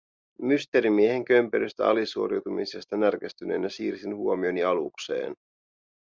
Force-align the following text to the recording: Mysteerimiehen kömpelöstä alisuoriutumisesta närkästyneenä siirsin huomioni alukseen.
Mysteerimiehen 0.41 1.25
kömpelöstä 1.25 1.87
alisuoriutumisesta 1.87 2.97
närkästyneenä 2.97 3.69
siirsin 3.69 4.15
huomioni 4.15 4.63
alukseen. 4.63 5.35